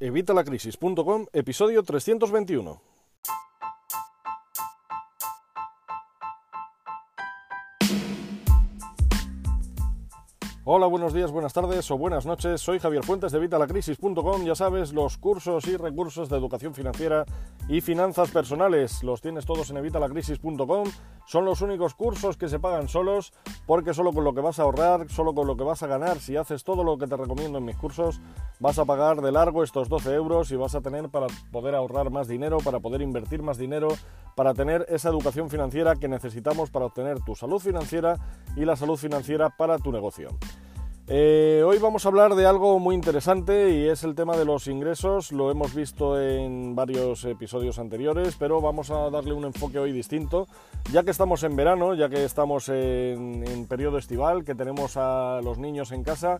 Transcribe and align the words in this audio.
Evitalacrisis.com, 0.00 1.26
episodio 1.32 1.82
321. 1.82 2.80
Hola, 10.70 10.86
buenos 10.86 11.12
días, 11.12 11.32
buenas 11.32 11.52
tardes 11.52 11.90
o 11.90 11.98
buenas 11.98 12.26
noches. 12.26 12.60
Soy 12.60 12.78
Javier 12.78 13.02
Fuentes 13.02 13.32
de 13.32 13.40
Vitalacrisis.com. 13.40 14.44
Ya 14.44 14.54
sabes, 14.54 14.92
los 14.92 15.18
cursos 15.18 15.66
y 15.66 15.76
recursos 15.76 16.28
de 16.28 16.36
educación 16.36 16.74
financiera 16.74 17.24
y 17.68 17.80
finanzas 17.80 18.30
personales 18.30 19.02
los 19.02 19.20
tienes 19.20 19.46
todos 19.46 19.70
en 19.70 19.78
Evitalacrisis.com. 19.78 20.88
Son 21.28 21.44
los 21.44 21.60
únicos 21.60 21.94
cursos 21.94 22.38
que 22.38 22.48
se 22.48 22.58
pagan 22.58 22.88
solos 22.88 23.34
porque 23.66 23.92
solo 23.92 24.14
con 24.14 24.24
lo 24.24 24.32
que 24.32 24.40
vas 24.40 24.58
a 24.58 24.62
ahorrar, 24.62 25.10
solo 25.10 25.34
con 25.34 25.46
lo 25.46 25.58
que 25.58 25.62
vas 25.62 25.82
a 25.82 25.86
ganar, 25.86 26.20
si 26.20 26.36
haces 26.36 26.64
todo 26.64 26.84
lo 26.84 26.96
que 26.96 27.06
te 27.06 27.18
recomiendo 27.18 27.58
en 27.58 27.66
mis 27.66 27.76
cursos, 27.76 28.22
vas 28.60 28.78
a 28.78 28.86
pagar 28.86 29.20
de 29.20 29.30
largo 29.30 29.62
estos 29.62 29.90
12 29.90 30.14
euros 30.14 30.50
y 30.52 30.56
vas 30.56 30.74
a 30.74 30.80
tener 30.80 31.10
para 31.10 31.26
poder 31.52 31.74
ahorrar 31.74 32.08
más 32.08 32.28
dinero, 32.28 32.56
para 32.64 32.80
poder 32.80 33.02
invertir 33.02 33.42
más 33.42 33.58
dinero, 33.58 33.88
para 34.36 34.54
tener 34.54 34.86
esa 34.88 35.10
educación 35.10 35.50
financiera 35.50 35.96
que 35.96 36.08
necesitamos 36.08 36.70
para 36.70 36.86
obtener 36.86 37.20
tu 37.20 37.34
salud 37.34 37.58
financiera 37.58 38.16
y 38.56 38.64
la 38.64 38.76
salud 38.76 38.96
financiera 38.96 39.50
para 39.50 39.76
tu 39.78 39.92
negocio. 39.92 40.30
Eh, 41.10 41.62
hoy 41.66 41.78
vamos 41.78 42.04
a 42.04 42.10
hablar 42.10 42.34
de 42.34 42.44
algo 42.44 42.78
muy 42.78 42.94
interesante 42.94 43.70
y 43.70 43.88
es 43.88 44.04
el 44.04 44.14
tema 44.14 44.36
de 44.36 44.44
los 44.44 44.66
ingresos. 44.66 45.32
Lo 45.32 45.50
hemos 45.50 45.74
visto 45.74 46.20
en 46.20 46.74
varios 46.74 47.24
episodios 47.24 47.78
anteriores, 47.78 48.36
pero 48.38 48.60
vamos 48.60 48.90
a 48.90 49.08
darle 49.08 49.32
un 49.32 49.46
enfoque 49.46 49.78
hoy 49.78 49.90
distinto. 49.90 50.46
Ya 50.92 51.04
que 51.04 51.10
estamos 51.10 51.42
en 51.44 51.56
verano, 51.56 51.94
ya 51.94 52.10
que 52.10 52.24
estamos 52.24 52.68
en, 52.68 53.42
en 53.48 53.66
periodo 53.66 53.96
estival, 53.96 54.44
que 54.44 54.54
tenemos 54.54 54.98
a 54.98 55.40
los 55.42 55.56
niños 55.56 55.92
en 55.92 56.04
casa, 56.04 56.38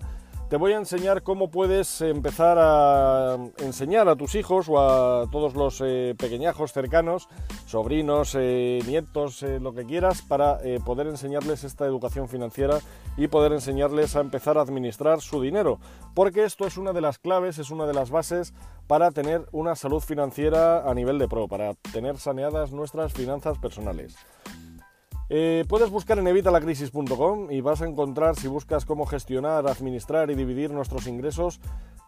te 0.49 0.57
voy 0.57 0.73
a 0.73 0.79
enseñar 0.79 1.23
cómo 1.23 1.51
puedes 1.51 2.01
empezar 2.01 2.57
a 2.59 3.37
enseñar 3.59 4.09
a 4.09 4.17
tus 4.17 4.35
hijos 4.35 4.67
o 4.69 4.81
a 4.81 5.31
todos 5.31 5.55
los 5.55 5.83
eh, 5.85 6.15
pequeñajos 6.19 6.73
cercanos, 6.73 7.29
sobrinos, 7.67 8.35
eh, 8.35 8.81
nietos, 8.87 9.43
eh, 9.43 9.61
lo 9.61 9.75
que 9.75 9.85
quieras, 9.85 10.23
para 10.23 10.59
poder 10.85 11.07
enseñarles 11.07 11.65
esta 11.65 11.85
educación 11.85 12.29
financiera 12.29 12.79
y 13.17 13.29
poder 13.29 13.53
enseñarles 13.53 14.17
a 14.17 14.21
empezar 14.21 14.57
a 14.57 14.63
administrar 14.63 15.21
su 15.21 15.43
dinero. 15.43 15.81
Porque 16.15 16.45
esto 16.45 16.67
es 16.67 16.79
una 16.79 16.93
de 16.93 17.03
las 17.03 17.19
claves, 17.19 17.59
es 17.59 17.71
una 17.71 17.87
de 17.87 17.95
las 17.95 18.11
bases 18.11 18.55
para 18.87 19.11
tener 19.11 19.47
una 19.53 19.77
salud 19.77 20.01
financiera 20.01 20.89
a 20.89 20.95
nivel 20.95 21.19
de 21.19 21.29
pro, 21.29 21.47
para 21.47 21.75
tener 21.93 22.17
saneadas 22.17 22.73
nuestras 22.73 23.13
finanzas 23.13 23.59
personales. 23.59 24.17
Eh, 25.31 25.65
puedes 25.69 25.91
buscar 25.91 26.19
en 26.19 26.27
evitalacrisis.com 26.27 27.51
y 27.51 27.61
vas 27.61 27.83
a 27.83 27.87
encontrar, 27.87 28.37
si 28.37 28.49
buscas 28.49 28.87
cómo 28.87 29.05
gestionar, 29.05 29.67
administrar 29.67 30.31
y 30.31 30.35
dividir 30.35 30.71
nuestros 30.71 31.07
ingresos, 31.07 31.61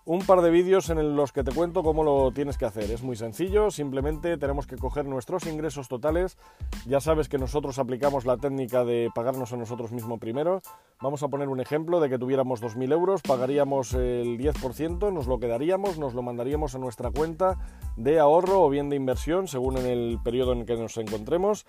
un 0.07 0.21
par 0.21 0.41
de 0.41 0.51
vídeos 0.51 0.89
en 0.89 1.15
los 1.15 1.31
que 1.31 1.45
te 1.45 1.53
cuento 1.53 1.83
cómo 1.83 2.03
lo 2.03 2.33
tienes 2.33 2.57
que 2.57 2.65
hacer. 2.65 2.91
Es 2.91 3.03
muy 3.03 3.17
sencillo, 3.17 3.71
simplemente 3.71 4.39
tenemos 4.39 4.67
que 4.67 4.77
coger 4.77 5.05
nuestros 5.05 5.47
ingresos 5.47 5.89
totales. 5.89 6.39
Ya 6.87 7.01
sabes 7.01 7.29
que 7.29 7.37
nosotros 7.37 7.79
aplicamos 7.79 8.25
la 8.25 8.39
técnica 8.39 8.85
de 8.85 9.11
pagarnos 9.15 9.53
a 9.53 9.59
nosotros 9.59 9.93
mismos 9.93 10.19
primero. 10.19 10.63
Vamos 11.03 11.23
a 11.23 11.29
poner 11.29 11.49
un 11.49 11.61
ejemplo 11.61 12.01
de 12.01 12.09
que 12.09 12.19
tuviéramos 12.19 12.63
2.000 12.63 12.93
euros, 12.93 13.21
pagaríamos 13.21 13.93
el 13.93 14.39
10%, 14.39 15.13
nos 15.13 15.27
lo 15.27 15.39
quedaríamos, 15.39 15.99
nos 15.99 16.15
lo 16.15 16.23
mandaríamos 16.23 16.75
a 16.75 16.79
nuestra 16.79 17.11
cuenta 17.11 17.59
de 17.99 18.19
ahorro 18.19 18.63
o 18.63 18.71
bien 18.71 18.89
de 18.89 18.97
inversión, 18.97 19.47
según 19.47 19.77
en 19.77 19.87
el 19.87 20.19
periodo 20.25 20.55
en 20.55 20.65
que 20.65 20.77
nos 20.77 20.97
encontremos. 20.97 21.67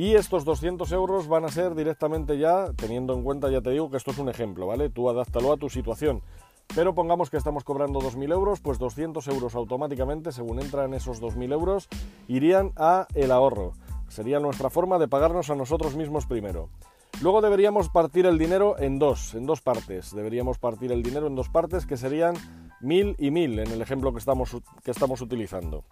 Y 0.00 0.14
estos 0.14 0.46
200 0.46 0.90
euros 0.92 1.28
van 1.28 1.44
a 1.44 1.50
ser 1.50 1.74
directamente 1.74 2.38
ya, 2.38 2.72
teniendo 2.72 3.12
en 3.12 3.22
cuenta, 3.22 3.50
ya 3.50 3.60
te 3.60 3.68
digo 3.68 3.90
que 3.90 3.98
esto 3.98 4.12
es 4.12 4.18
un 4.18 4.30
ejemplo, 4.30 4.66
¿vale? 4.66 4.88
Tú 4.88 5.10
adáptalo 5.10 5.52
a 5.52 5.58
tu 5.58 5.68
situación. 5.68 6.22
Pero 6.74 6.94
pongamos 6.94 7.28
que 7.28 7.36
estamos 7.36 7.64
cobrando 7.64 8.00
2.000 8.00 8.32
euros, 8.32 8.60
pues 8.60 8.78
200 8.78 9.28
euros 9.28 9.54
automáticamente, 9.54 10.32
según 10.32 10.58
entran 10.58 10.94
esos 10.94 11.20
2.000 11.20 11.52
euros, 11.52 11.88
irían 12.28 12.72
a 12.76 13.08
el 13.14 13.30
ahorro. 13.30 13.72
Sería 14.08 14.40
nuestra 14.40 14.70
forma 14.70 14.98
de 14.98 15.06
pagarnos 15.06 15.50
a 15.50 15.54
nosotros 15.54 15.94
mismos 15.94 16.24
primero. 16.24 16.70
Luego 17.20 17.42
deberíamos 17.42 17.90
partir 17.90 18.24
el 18.24 18.38
dinero 18.38 18.78
en 18.78 18.98
dos, 18.98 19.34
en 19.34 19.44
dos 19.44 19.60
partes. 19.60 20.14
Deberíamos 20.14 20.58
partir 20.58 20.92
el 20.92 21.02
dinero 21.02 21.26
en 21.26 21.34
dos 21.34 21.50
partes 21.50 21.84
que 21.84 21.98
serían 21.98 22.36
1.000 22.80 23.16
y 23.18 23.28
1.000 23.28 23.66
en 23.66 23.70
el 23.70 23.82
ejemplo 23.82 24.14
que 24.14 24.20
estamos, 24.20 24.56
que 24.82 24.92
estamos 24.92 25.20
utilizando. 25.20 25.84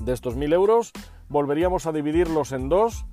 De 0.00 0.12
estos 0.12 0.36
1.000 0.36 0.52
euros 0.54 0.92
volveríamos 1.28 1.86
a 1.86 1.92
dividirlos 1.92 2.50
en 2.50 2.68
dos 2.68 3.06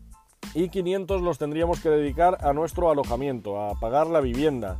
y 0.55 0.69
500 0.69 1.21
los 1.21 1.37
tendríamos 1.37 1.81
que 1.81 1.89
dedicar 1.89 2.37
a 2.39 2.53
nuestro 2.53 2.89
alojamiento, 2.89 3.61
a 3.61 3.77
pagar 3.77 4.07
la 4.07 4.21
vivienda, 4.21 4.77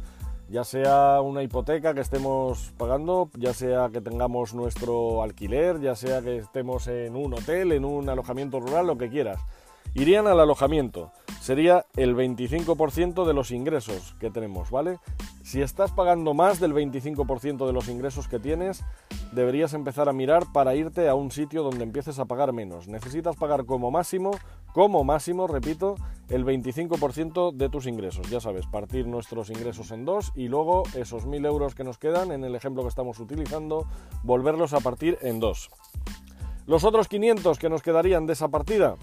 ya 0.50 0.64
sea 0.64 1.20
una 1.20 1.44
hipoteca 1.44 1.94
que 1.94 2.00
estemos 2.00 2.72
pagando, 2.78 3.30
ya 3.38 3.54
sea 3.54 3.90
que 3.92 4.00
tengamos 4.00 4.54
nuestro 4.54 5.22
alquiler, 5.22 5.82
ya 5.82 5.96
sea 5.96 6.22
que 6.22 6.38
estemos 6.38 6.88
en 6.88 7.18
un 7.18 7.34
hotel, 7.34 7.74
en 7.74 7.84
un 7.84 8.08
alojamiento 8.08 8.62
rural, 8.62 8.88
lo 8.88 8.98
que 8.98 9.10
quieras. 9.10 9.42
Irían 9.96 10.28
al 10.28 10.40
alojamiento, 10.40 11.12
sería 11.42 11.86
el 11.98 12.16
25% 12.16 13.26
de 13.26 13.34
los 13.34 13.52
ingresos 13.52 14.16
que 14.20 14.32
tenemos, 14.32 14.72
¿vale? 14.72 15.00
Si 15.44 15.62
estás 15.62 15.92
pagando 15.92 16.34
más 16.34 16.60
del 16.62 16.74
25% 16.74 17.68
de 17.68 17.74
los 17.74 17.90
ingresos 17.90 18.30
que 18.30 18.40
tienes, 18.40 18.84
deberías 19.32 19.74
empezar 19.74 20.10
a 20.10 20.14
mirar 20.14 20.52
para 20.54 20.76
irte 20.76 21.10
a 21.10 21.16
un 21.16 21.32
sitio 21.32 21.64
donde 21.64 21.84
empieces 21.84 22.20
a 22.20 22.26
pagar 22.26 22.54
menos. 22.54 22.88
Necesitas 22.88 23.36
pagar 23.36 23.66
como 23.66 23.92
máximo, 23.92 24.32
como 24.74 25.04
máximo, 25.04 25.48
repito, 25.48 25.96
el 26.30 26.46
25% 26.46 27.54
de 27.54 27.70
tus 27.70 27.88
ingresos. 27.88 28.30
Ya 28.30 28.40
sabes, 28.40 28.66
partir 28.68 29.08
nuestros 29.08 29.50
ingresos 29.50 29.92
en 29.92 30.06
dos 30.06 30.32
y 30.36 30.48
luego 30.48 30.84
esos 30.96 31.26
1.000 31.26 31.46
euros 31.46 31.76
que 31.76 31.84
nos 31.84 31.98
quedan, 31.98 32.32
en 32.32 32.44
el 32.44 32.56
ejemplo 32.56 32.84
que 32.84 32.90
estamos 32.90 33.20
utilizando, 33.20 33.88
volverlos 34.24 34.74
a 34.74 34.80
partir 34.80 35.18
en 35.22 35.40
dos. 35.40 35.70
Los 36.68 36.84
otros 36.84 37.08
500 37.08 37.60
que 37.60 37.70
nos 37.70 37.82
quedarían 37.82 38.26
de 38.26 38.34
esa 38.34 38.48
partida, 38.48 38.96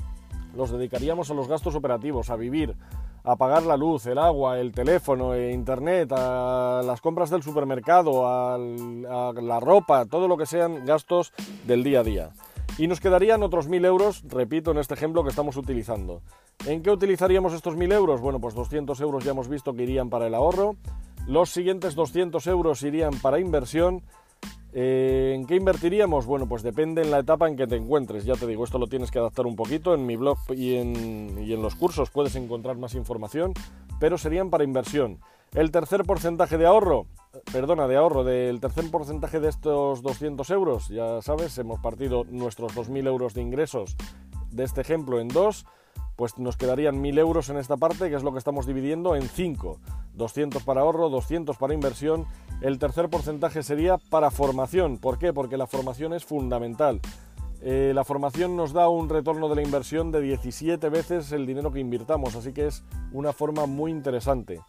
los 0.55 0.71
dedicaríamos 0.71 1.31
a 1.31 1.35
los 1.35 1.49
gastos 1.49 1.75
operativos, 1.75 2.31
a 2.31 2.37
vivir, 2.37 2.77
a 3.25 3.37
pagar 3.37 3.63
la 3.63 3.77
luz, 3.77 4.07
el 4.07 4.19
agua, 4.19 4.59
el 4.59 4.73
teléfono, 4.73 5.35
e 5.35 5.53
internet, 5.53 6.13
a 6.13 6.83
las 6.85 7.01
compras 7.01 7.31
del 7.31 7.43
supermercado, 7.43 8.27
a 8.27 8.59
la 8.59 9.61
ropa, 9.61 10.07
todo 10.07 10.29
lo 10.29 10.37
que 10.37 10.47
sean 10.47 10.85
gastos 10.85 11.33
del 11.67 11.85
día 11.85 12.01
a 12.01 12.05
día. 12.05 12.31
Y 12.79 12.87
nos 12.87 13.01
quedarían 13.01 13.43
otros 13.43 13.69
1.000 13.69 13.85
euros, 13.85 14.25
repito, 14.29 14.71
en 14.71 14.79
este 14.79 14.95
ejemplo 14.95 15.23
que 15.23 15.29
estamos 15.29 15.57
utilizando. 15.57 16.23
¿En 16.67 16.83
qué 16.83 16.91
utilizaríamos 16.91 17.53
estos 17.53 17.77
1.000 17.77 17.93
euros? 17.93 18.21
Bueno, 18.21 18.41
pues 18.41 18.55
200 18.55 18.99
euros 19.01 19.25
ya 19.25 19.33
hemos 19.33 19.49
visto 19.49 19.75
que 19.75 19.83
irían 19.83 20.09
para 20.09 20.27
el 20.27 20.35
ahorro. 20.35 20.77
Los 21.27 21.51
siguientes 21.51 21.95
200 21.95 22.47
euros 22.47 22.83
irían 22.83 23.13
para 23.21 23.39
inversión 23.39 24.03
eh, 24.73 25.33
¿En 25.35 25.47
qué 25.47 25.57
invertiríamos? 25.57 26.27
Bueno, 26.27 26.49
pues 26.49 26.63
depende 26.63 27.03
en 27.03 27.11
la 27.11 27.19
etapa 27.19 27.49
en 27.49 27.57
que 27.57 27.67
te 27.67 27.77
encuentres. 27.77 28.25
Ya 28.25 28.35
te 28.35 28.47
digo, 28.47 28.65
esto 28.65 28.79
lo 28.79 28.87
tienes 28.87 29.11
que 29.11 29.19
adaptar 29.19 29.47
un 29.47 29.57
poquito. 29.57 29.95
En 29.95 30.07
mi 30.07 30.17
blog 30.17 30.39
y 30.55 30.77
en, 30.77 31.63
los 31.63 31.75
cursos 31.75 32.11
puedes 32.11 32.35
encontrar 32.37 32.77
más 32.77 32.95
información, 32.95 33.53
pero 34.01 34.17
serían 34.17 34.51
para 34.51 34.65
inversión. 34.65 35.19
El 35.55 35.71
tercer 35.71 36.05
porcentaje 36.05 36.57
de 36.57 36.65
ahorro, 36.65 37.07
perdona, 37.53 37.87
de 37.87 37.97
ahorro, 37.97 38.25
del 38.25 38.59
tercer 38.61 38.91
porcentaje 38.91 39.39
de 39.39 39.51
estos 39.51 40.01
200 40.01 40.49
euros, 40.49 40.89
ya 40.89 41.21
sabes, 41.21 41.59
hemos 41.59 41.79
partido 41.79 42.25
nuestros 42.25 42.75
2.000 42.75 43.07
euros 43.07 43.35
de 43.35 43.43
ingresos 43.43 43.97
de 44.51 44.65
este 44.65 44.81
ejemplo 44.81 45.21
en 45.21 45.29
dos, 45.29 45.67
pues 46.17 46.39
nos 46.39 46.57
quedarían 46.57 47.03
1.000 47.03 47.19
euros 47.19 47.49
en 47.49 47.57
esta 47.57 47.77
parte, 47.77 48.11
que 48.11 48.17
es 48.17 48.23
lo 48.23 48.33
que 48.33 48.39
estamos 48.39 48.67
dividiendo 48.67 49.17
en 49.17 49.29
5. 49.29 49.79
200 50.15 50.63
para 50.63 50.83
ahorro, 50.83 51.09
200 51.09 51.57
para 51.57 51.75
inversión 51.75 52.27
el 52.63 52.79
tercer 52.79 53.11
porcentaje 53.11 53.65
sería 53.65 53.99
para 53.99 54.31
formación. 54.31 54.99
¿Por 54.99 55.19
qué? 55.19 55.33
Porque 55.33 55.57
la 55.57 55.67
formación 55.67 56.15
es 56.15 56.25
fundamental. 56.25 57.01
Eh, 57.61 57.93
la 57.95 58.05
formación 58.05 58.57
nos 58.57 58.73
da 58.73 58.89
un 58.89 59.09
retorno 59.09 59.49
de 59.49 59.57
la 59.57 59.63
inversión 59.63 60.13
de 60.13 60.21
17 60.21 60.89
veces 60.89 61.33
el 61.33 61.45
dinero 61.45 61.73
que 61.73 61.81
invirtamos, 61.81 62.37
así 62.37 62.53
que 62.53 62.67
es 62.69 62.85
una 63.13 63.33
forma 63.33 63.67
muy 63.67 63.91
interesante. 63.91 64.61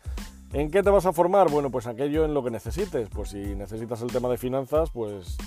¿En 0.53 0.71
qué 0.71 0.81
te 0.81 0.89
vas 0.89 1.05
a 1.05 1.13
formar? 1.13 1.51
Bueno, 1.51 1.69
pues 1.69 1.85
aquello 1.85 2.25
en 2.25 2.33
lo 2.33 2.43
que 2.43 2.49
necesites. 2.49 3.09
Pues 3.09 3.29
si 3.29 3.55
necesitas 3.55 4.01
el 4.01 4.11
tema 4.11 4.29
de 4.29 4.37
finanzas, 4.37 4.89
pues 4.91 5.37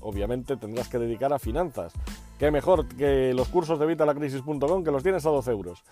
obviamente 0.00 0.56
tendrás 0.56 0.88
que 0.88 0.98
dedicar 0.98 1.32
a 1.34 1.38
finanzas. 1.38 1.92
Qué 2.40 2.50
mejor 2.50 2.88
que 2.88 3.34
los 3.34 3.48
cursos 3.48 3.78
de 3.78 3.84
vitalacrisis.com 3.84 4.82
que 4.82 4.90
los 4.90 5.02
tienes 5.02 5.26
a 5.26 5.28
12 5.28 5.50
euros 5.50 5.84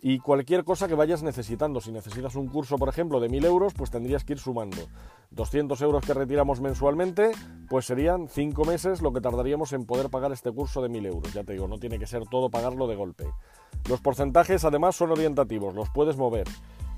y 0.00 0.20
cualquier 0.20 0.64
cosa 0.64 0.88
que 0.88 0.94
vayas 0.94 1.22
necesitando. 1.22 1.82
Si 1.82 1.92
necesitas 1.92 2.34
un 2.34 2.48
curso, 2.48 2.78
por 2.78 2.88
ejemplo, 2.88 3.20
de 3.20 3.28
1000 3.28 3.44
euros, 3.44 3.74
pues 3.74 3.90
tendrías 3.90 4.24
que 4.24 4.32
ir 4.32 4.38
sumando. 4.38 4.78
200 5.32 5.78
euros 5.82 6.02
que 6.02 6.14
retiramos 6.14 6.62
mensualmente, 6.62 7.32
pues 7.68 7.84
serían 7.84 8.26
5 8.26 8.64
meses 8.64 9.02
lo 9.02 9.12
que 9.12 9.20
tardaríamos 9.20 9.74
en 9.74 9.84
poder 9.84 10.08
pagar 10.08 10.32
este 10.32 10.50
curso 10.50 10.80
de 10.80 10.88
1000 10.88 11.04
euros. 11.04 11.34
Ya 11.34 11.44
te 11.44 11.52
digo, 11.52 11.68
no 11.68 11.76
tiene 11.76 11.98
que 11.98 12.06
ser 12.06 12.22
todo 12.24 12.48
pagarlo 12.48 12.86
de 12.86 12.96
golpe. 12.96 13.26
Los 13.86 14.00
porcentajes 14.00 14.64
además 14.64 14.96
son 14.96 15.10
orientativos, 15.10 15.74
los 15.74 15.90
puedes 15.90 16.16
mover. 16.16 16.48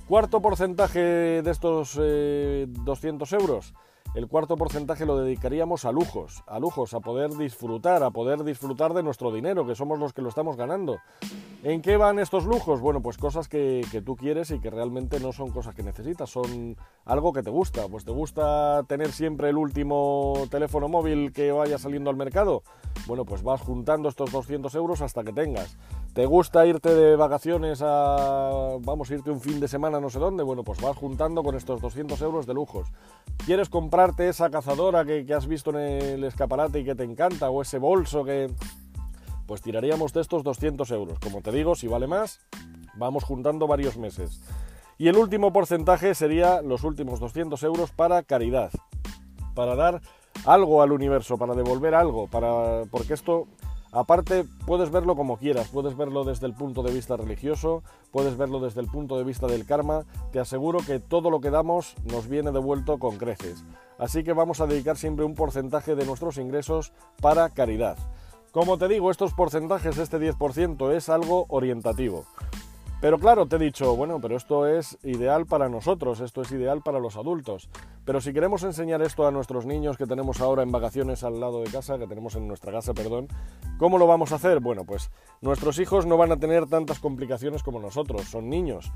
Cuarto 0.06 0.40
porcentaje 0.40 1.00
de 1.00 1.50
estos 1.50 1.96
200 1.96 3.32
eh, 3.32 3.36
euros. 3.40 3.74
El 4.14 4.28
cuarto 4.28 4.56
porcentaje 4.56 5.06
lo 5.06 5.18
dedicaríamos 5.18 5.84
a 5.84 5.90
lujos, 5.90 6.44
a 6.46 6.60
lujos, 6.60 6.94
a 6.94 7.00
poder 7.00 7.32
disfrutar, 7.32 8.04
a 8.04 8.10
poder 8.10 8.44
disfrutar 8.44 8.94
de 8.94 9.02
nuestro 9.02 9.32
dinero, 9.32 9.66
que 9.66 9.74
somos 9.74 9.98
los 9.98 10.12
que 10.12 10.22
lo 10.22 10.28
estamos 10.28 10.56
ganando. 10.56 10.98
¿En 11.64 11.82
qué 11.82 11.96
van 11.96 12.20
estos 12.20 12.44
lujos? 12.44 12.80
Bueno, 12.80 13.02
pues 13.02 13.16
cosas 13.16 13.48
que, 13.48 13.84
tú 14.06 14.14
quieres 14.14 14.52
y 14.52 14.60
que 14.60 14.70
realmente 14.70 15.18
no 15.18 15.32
son 15.32 15.50
cosas 15.50 15.74
que 15.74 15.82
necesitas, 15.82 16.30
son 16.30 16.76
algo 17.06 17.32
que 17.32 17.42
te 17.42 17.50
gusta. 17.50 17.88
Pues 17.88 18.04
te 18.04 18.12
gusta 18.12 18.84
tener 18.86 19.10
siempre 19.10 19.48
el 19.48 19.56
último 19.56 20.34
teléfono 20.48 20.88
móvil 20.88 21.32
que 21.32 21.50
vaya 21.50 21.78
saliendo 21.78 22.08
al 22.08 22.16
mercado. 22.16 22.62
Bueno, 23.06 23.24
pues 23.24 23.42
vas 23.42 23.62
juntando 23.62 24.08
estos 24.08 24.30
200 24.30 24.72
euros 24.76 25.00
hasta 25.00 25.24
que 25.24 25.32
tengas. 25.32 25.76
¿Te 26.14 26.26
gusta 26.26 26.64
irte 26.64 26.94
de 26.94 27.16
vacaciones 27.16 27.82
a, 27.82 28.76
vamos, 28.78 29.10
a 29.10 29.14
irte 29.14 29.32
un 29.32 29.40
fin 29.40 29.58
de 29.58 29.66
semana 29.66 29.98
no 29.98 30.10
sé 30.10 30.20
dónde? 30.20 30.44
Bueno, 30.44 30.62
pues 30.62 30.80
vas 30.80 30.96
juntando 30.96 31.42
con 31.42 31.56
estos 31.56 31.80
200 31.80 32.22
euros 32.22 32.46
de 32.46 32.54
lujos. 32.54 32.86
¿Quieres 33.44 33.68
comprarte 33.68 34.28
esa 34.28 34.48
cazadora 34.48 35.04
que, 35.04 35.26
has 35.34 35.48
visto 35.48 35.70
en 35.70 35.76
el 35.78 36.22
escaparate 36.22 36.78
y 36.78 36.84
que 36.84 36.94
te 36.94 37.02
encanta? 37.02 37.50
¿O 37.50 37.62
ese 37.62 37.78
bolso 37.78 38.22
que, 38.22 38.48
pues 39.48 39.60
tiraríamos 39.60 40.12
de 40.12 40.20
estos 40.20 40.44
200 40.44 40.88
euros. 40.92 41.18
Como 41.18 41.42
te 41.42 41.50
digo, 41.50 41.74
si 41.74 41.88
vale 41.88 42.06
más, 42.06 42.40
vamos 42.94 43.24
juntando 43.24 43.66
varios 43.66 43.96
meses. 43.96 44.40
Y 44.98 45.08
el 45.08 45.16
último 45.16 45.52
porcentaje 45.52 46.14
sería 46.14 46.62
los 46.62 46.84
últimos 46.84 47.18
200 47.18 47.60
euros 47.64 47.90
para 47.90 48.22
caridad, 48.22 48.70
para 49.56 49.74
dar 49.74 50.00
algo 50.44 50.80
al 50.80 50.92
universo, 50.92 51.38
para 51.38 51.54
devolver 51.54 51.96
algo, 51.96 52.28
para 52.28 52.84
porque 52.88 53.14
esto 53.14 53.48
aparte 53.94 54.44
puedes 54.66 54.90
verlo 54.90 55.16
como 55.16 55.38
quieras, 55.38 55.68
puedes 55.68 55.96
verlo 55.96 56.24
desde 56.24 56.46
el 56.46 56.54
punto 56.54 56.82
de 56.82 56.92
vista 56.92 57.16
religioso, 57.16 57.82
puedes 58.10 58.36
verlo 58.36 58.60
desde 58.60 58.80
el 58.80 58.88
punto 58.88 59.16
de 59.16 59.24
vista 59.24 59.46
del 59.46 59.64
karma, 59.64 60.04
te 60.32 60.40
aseguro 60.40 60.80
que 60.80 61.00
todo 61.00 61.30
lo 61.30 61.40
que 61.40 61.50
damos 61.50 61.94
nos 62.04 62.28
viene 62.28 62.52
devuelto 62.52 62.98
con 62.98 63.16
creces. 63.16 63.64
Así 63.98 64.24
que 64.24 64.32
vamos 64.32 64.60
a 64.60 64.66
dedicar 64.66 64.96
siempre 64.96 65.24
un 65.24 65.34
porcentaje 65.34 65.94
de 65.94 66.04
nuestros 66.04 66.38
ingresos 66.38 66.92
para 67.20 67.48
caridad. 67.50 67.96
Como 68.54 68.78
te 68.78 68.86
digo, 68.86 69.10
estos 69.10 69.34
porcentajes, 69.34 69.98
este 69.98 70.18
10%, 70.18 70.92
es 70.92 71.08
algo 71.08 71.46
orientativo. 71.48 72.24
Pero 73.04 73.18
claro, 73.18 73.44
te 73.44 73.56
he 73.56 73.58
dicho, 73.58 73.94
bueno, 73.96 74.18
pero 74.18 74.34
esto 74.34 74.66
es 74.66 74.96
ideal 75.02 75.44
para 75.44 75.68
nosotros, 75.68 76.20
esto 76.20 76.40
es 76.40 76.50
ideal 76.52 76.80
para 76.80 76.98
los 76.98 77.16
adultos. 77.16 77.68
Pero 78.06 78.22
si 78.22 78.32
queremos 78.32 78.62
enseñar 78.62 79.02
esto 79.02 79.26
a 79.26 79.30
nuestros 79.30 79.66
niños 79.66 79.98
que 79.98 80.06
tenemos 80.06 80.40
ahora 80.40 80.62
en 80.62 80.72
vacaciones 80.72 81.22
al 81.22 81.38
lado 81.38 81.60
de 81.60 81.70
casa, 81.70 81.98
que 81.98 82.06
tenemos 82.06 82.34
en 82.34 82.48
nuestra 82.48 82.72
casa, 82.72 82.94
perdón, 82.94 83.28
¿cómo 83.76 83.98
lo 83.98 84.06
vamos 84.06 84.32
a 84.32 84.36
hacer? 84.36 84.60
Bueno, 84.60 84.86
pues 84.86 85.10
nuestros 85.42 85.78
hijos 85.80 86.06
no 86.06 86.16
van 86.16 86.32
a 86.32 86.38
tener 86.38 86.64
tantas 86.64 86.98
complicaciones 86.98 87.62
como 87.62 87.78
nosotros, 87.78 88.22
son 88.22 88.48
niños. 88.48 88.90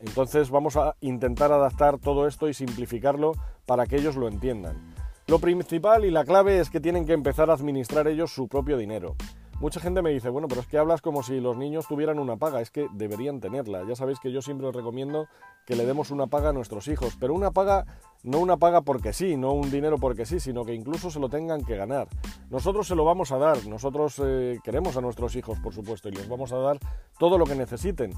Entonces 0.00 0.50
vamos 0.50 0.76
a 0.76 0.96
intentar 1.00 1.52
adaptar 1.52 1.98
todo 1.98 2.26
esto 2.26 2.48
y 2.48 2.54
simplificarlo 2.54 3.30
para 3.64 3.86
que 3.86 3.94
ellos 3.94 4.16
lo 4.16 4.26
entiendan. 4.26 4.92
Lo 5.28 5.38
principal 5.38 6.04
y 6.04 6.10
la 6.10 6.24
clave 6.24 6.58
es 6.58 6.68
que 6.68 6.80
tienen 6.80 7.06
que 7.06 7.12
empezar 7.12 7.48
a 7.48 7.54
administrar 7.54 8.08
ellos 8.08 8.34
su 8.34 8.48
propio 8.48 8.76
dinero. 8.76 9.14
Mucha 9.62 9.78
gente 9.78 10.02
me 10.02 10.10
dice, 10.10 10.28
bueno, 10.28 10.48
pero 10.48 10.60
es 10.60 10.66
que 10.66 10.76
hablas 10.76 11.00
como 11.00 11.22
si 11.22 11.38
los 11.38 11.56
niños 11.56 11.86
tuvieran 11.86 12.18
una 12.18 12.36
paga, 12.36 12.60
es 12.60 12.72
que 12.72 12.88
deberían 12.94 13.38
tenerla. 13.38 13.84
Ya 13.86 13.94
sabéis 13.94 14.18
que 14.18 14.32
yo 14.32 14.42
siempre 14.42 14.66
os 14.66 14.74
recomiendo 14.74 15.28
que 15.66 15.76
le 15.76 15.86
demos 15.86 16.10
una 16.10 16.26
paga 16.26 16.48
a 16.48 16.52
nuestros 16.52 16.88
hijos, 16.88 17.16
pero 17.20 17.32
una 17.32 17.52
paga, 17.52 17.86
no 18.22 18.38
una 18.38 18.56
paga 18.56 18.82
porque 18.82 19.12
sí, 19.12 19.36
no 19.36 19.52
un 19.52 19.70
dinero 19.70 19.98
porque 19.98 20.26
sí, 20.26 20.40
sino 20.40 20.64
que 20.64 20.74
incluso 20.74 21.10
se 21.10 21.20
lo 21.20 21.28
tengan 21.28 21.64
que 21.64 21.76
ganar. 21.76 22.08
Nosotros 22.50 22.86
se 22.86 22.94
lo 22.94 23.04
vamos 23.04 23.32
a 23.32 23.38
dar, 23.38 23.66
nosotros 23.66 24.20
eh, 24.24 24.58
queremos 24.62 24.96
a 24.96 25.00
nuestros 25.00 25.34
hijos, 25.36 25.58
por 25.60 25.74
supuesto, 25.74 26.08
y 26.08 26.12
les 26.12 26.28
vamos 26.28 26.52
a 26.52 26.58
dar 26.58 26.78
todo 27.18 27.38
lo 27.38 27.46
que 27.46 27.54
necesiten. 27.54 28.12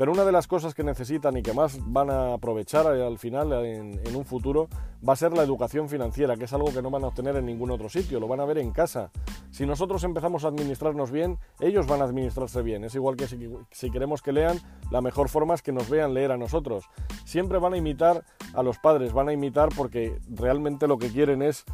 Pero 0.00 0.12
una 0.12 0.24
de 0.24 0.32
las 0.32 0.46
cosas 0.46 0.74
que 0.74 0.82
necesitan 0.82 1.36
y 1.36 1.42
que 1.42 1.52
más 1.52 1.78
van 1.84 2.08
a 2.08 2.32
aprovechar 2.32 2.86
al 2.86 3.18
final 3.18 3.52
en, 3.66 4.16
un 4.16 4.24
futuro 4.24 4.66
va 5.06 5.12
a 5.12 5.16
ser 5.16 5.34
la 5.34 5.42
educación 5.42 5.90
financiera, 5.90 6.36
que 6.36 6.44
es 6.44 6.52
algo 6.54 6.72
que 6.72 6.80
no 6.80 6.88
van 6.88 7.04
a 7.04 7.08
obtener 7.08 7.36
en 7.36 7.44
ningún 7.44 7.70
otro 7.70 7.90
sitio, 7.90 8.18
lo 8.18 8.26
van 8.26 8.40
a 8.40 8.46
ver 8.46 8.56
en 8.56 8.72
casa. 8.72 9.10
Si 9.50 9.66
nosotros 9.66 10.02
empezamos 10.04 10.46
a 10.46 10.48
administrarnos 10.48 11.10
bien, 11.10 11.38
ellos 11.60 11.86
van 11.86 12.00
a 12.00 12.04
administrarse 12.04 12.62
bien. 12.62 12.84
Es 12.84 12.94
igual 12.94 13.16
que 13.16 13.26
si, 13.26 13.90
queremos 13.90 14.22
que 14.22 14.32
lean, 14.32 14.58
la 14.90 15.02
mejor 15.02 15.28
forma 15.28 15.52
es 15.52 15.60
que 15.60 15.72
nos 15.72 15.90
vean 15.90 16.14
leer 16.14 16.32
a 16.32 16.38
nosotros. 16.38 16.86
Siempre 17.26 17.58
van 17.58 17.74
a 17.74 17.76
imitar 17.76 18.24
a 18.54 18.62
los 18.62 18.78
padres, 18.78 19.12
van 19.12 19.28
a 19.28 19.34
imitar 19.34 19.49
porque 19.74 20.18
realmente 20.28 20.86
lo 20.86 20.98
que 20.98 21.10
quieren 21.10 21.42
es... 21.42 21.64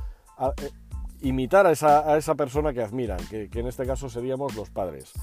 Eh, 0.40 0.70
imitar 1.22 1.66
a 1.66 1.72
esa, 1.72 2.34
persona 2.34 2.74
que 2.74 2.82
admiran, 2.82 3.18
que 3.28 3.48
en 3.50 3.66
este 3.66 3.86
caso 3.86 4.10
seríamos 4.10 4.54
los 4.54 4.68
padres. 4.68 5.14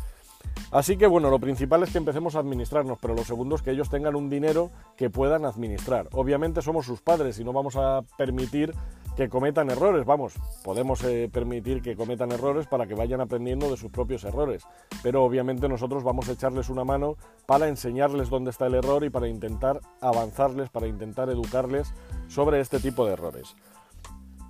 Así 0.71 0.97
que 0.97 1.05
bueno, 1.07 1.29
lo 1.29 1.39
principal 1.39 1.83
es 1.83 1.91
que 1.91 1.97
empecemos 1.99 2.35
a 2.35 2.39
administrarnos, 2.39 2.97
pero 2.99 3.13
lo 3.13 3.23
segundo 3.23 3.55
es 3.55 3.61
que 3.61 3.71
ellos 3.71 3.89
tengan 3.89 4.15
un 4.15 4.29
dinero 4.29 4.71
que 4.97 5.09
puedan 5.09 5.45
administrar. 5.45 6.09
Obviamente 6.13 6.61
somos 6.61 6.85
sus 6.85 7.01
padres 7.01 7.39
y 7.39 7.43
no 7.43 7.53
vamos 7.53 7.75
a 7.75 8.01
permitir 8.17 8.73
que 9.15 9.29
cometan 9.29 9.69
errores, 9.69 10.05
vamos, 10.05 10.33
podemos 10.63 11.03
eh, 11.03 11.29
permitir 11.31 11.81
que 11.81 11.95
cometan 11.95 12.31
errores 12.31 12.67
para 12.67 12.87
que 12.87 12.95
vayan 12.95 13.21
aprendiendo 13.21 13.69
de 13.69 13.77
sus 13.77 13.91
propios 13.91 14.23
errores, 14.23 14.63
pero 15.03 15.23
obviamente 15.23 15.69
nosotros 15.69 16.03
vamos 16.03 16.29
a 16.29 16.33
echarles 16.33 16.69
una 16.69 16.83
mano 16.83 17.15
para 17.45 17.67
enseñarles 17.67 18.29
dónde 18.29 18.51
está 18.51 18.65
el 18.65 18.75
error 18.75 19.03
y 19.03 19.09
para 19.09 19.27
intentar 19.27 19.79
avanzarles, 20.01 20.69
para 20.69 20.87
intentar 20.87 21.29
educarles 21.29 21.93
sobre 22.27 22.59
este 22.59 22.79
tipo 22.79 23.05
de 23.05 23.13
errores. 23.13 23.55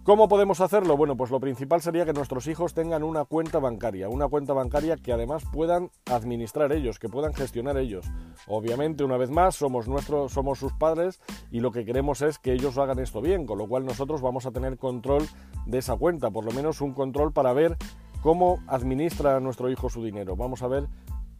¿Cómo 0.04 0.28
podemos 0.28 0.60
hacerlo? 0.60 0.98
Bueno, 0.98 1.16
pues 1.16 1.32
lo 1.32 1.40
principal 1.40 1.82
sería 1.82 2.04
que 2.04 2.12
nuestros 2.12 2.48
hijos 2.48 2.74
tengan 2.74 3.04
una 3.04 3.24
cuenta 3.24 3.60
bancaria, 3.60 4.10
una 4.10 4.28
cuenta 4.28 4.52
bancaria 4.52 4.98
que 4.98 5.14
además 5.14 5.44
puedan 5.50 5.92
administrar 6.12 6.74
ellos, 6.74 7.00
que 7.00 7.08
puedan 7.08 7.34
gestionar 7.34 7.78
ellos. 7.78 8.06
Obviamente, 8.48 9.06
una 9.06 9.16
vez 9.16 9.30
más, 9.30 9.56
somos 9.56 9.88
nuestros, 9.88 10.34
somos 10.34 10.60
sus 10.60 10.74
padres 10.74 11.22
y 11.52 11.62
lo 11.62 11.72
que 11.72 11.86
queremos 11.86 12.22
es 12.22 12.38
que 12.38 12.52
ellos 12.52 12.78
hagan 12.78 13.00
esto 13.00 13.22
bien, 13.22 13.46
con 13.46 13.58
lo 13.58 13.66
cual 13.66 13.86
nosotros 13.86 14.22
vamos 14.22 14.46
a 14.46 14.52
tener 14.52 14.78
control 14.78 15.24
de 15.66 15.78
esa 15.78 15.96
cuenta, 15.96 16.30
por 16.32 16.44
lo 16.44 16.52
menos 16.52 16.82
un 16.82 16.94
control 16.94 17.32
para 17.32 17.54
ver 17.54 17.78
cómo 18.22 18.60
administra 18.68 19.40
nuestro 19.40 19.70
hijo 19.70 19.90
su 19.90 20.04
dinero. 20.04 20.36
Vamos 20.36 20.64
a 20.64 20.68
ver 20.68 20.90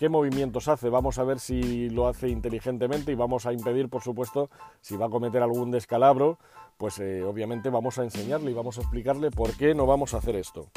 qué 0.04 0.10
movimientos 0.10 0.68
hace, 0.68 0.90
vamos 0.90 1.18
a 1.18 1.24
ver 1.24 1.40
si 1.40 1.90
lo 1.90 2.10
hace 2.10 2.28
inteligentemente 2.28 3.14
y 3.14 3.16
vamos 3.16 3.46
a 3.46 3.54
impedir, 3.54 3.88
por 3.88 4.02
supuesto, 4.02 4.50
si 4.82 4.98
va 4.98 5.06
a 5.06 5.10
cometer 5.10 5.42
algún 5.42 5.72
descalabro 5.72 6.40
pues 6.78 7.00
eh, 7.00 7.24
obviamente 7.24 7.70
vamos 7.70 7.98
a 8.00 8.04
enseñarle 8.04 8.52
y 8.52 8.54
vamos 8.54 8.78
a 8.78 8.82
explicarle 8.82 9.32
por 9.32 9.56
qué 9.56 9.74
no 9.74 9.86
vamos 9.86 10.14
a 10.14 10.18
hacer 10.18 10.36
esto. 10.36 10.68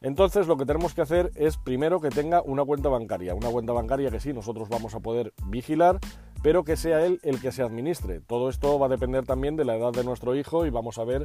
Entonces 0.00 0.46
lo 0.46 0.56
que 0.56 0.64
tenemos 0.64 0.94
que 0.94 1.00
hacer 1.00 1.32
es 1.34 1.56
primero 1.56 2.00
que 2.00 2.10
tenga 2.10 2.40
una 2.40 2.64
cuenta 2.64 2.88
bancaria, 2.88 3.34
una 3.34 3.48
cuenta 3.48 3.72
bancaria 3.72 4.12
que 4.12 4.20
sí, 4.20 4.32
nosotros 4.32 4.68
vamos 4.68 4.94
a 4.94 5.00
poder 5.00 5.34
vigilar, 5.46 5.98
pero 6.40 6.62
que 6.62 6.76
sea 6.76 7.04
él 7.04 7.18
el 7.24 7.40
que 7.40 7.50
se 7.50 7.64
administre. 7.64 8.20
Todo 8.20 8.48
esto 8.48 8.78
va 8.78 8.86
a 8.86 8.90
depender 8.90 9.26
también 9.26 9.56
de 9.56 9.64
la 9.64 9.74
edad 9.74 9.90
de 9.90 10.04
nuestro 10.04 10.36
hijo 10.36 10.66
y 10.66 10.70
vamos 10.70 10.98
a 10.98 11.04
ver, 11.04 11.22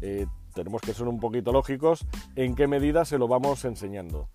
eh, 0.00 0.26
tenemos 0.54 0.80
que 0.80 0.92
ser 0.92 1.06
un 1.06 1.20
poquito 1.20 1.52
lógicos, 1.52 2.04
en 2.34 2.56
qué 2.56 2.66
medida 2.66 3.04
se 3.04 3.16
lo 3.16 3.28
vamos 3.28 3.64
enseñando. 3.64 4.26